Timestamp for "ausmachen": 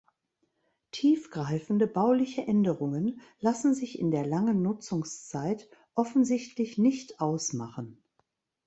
7.21-8.01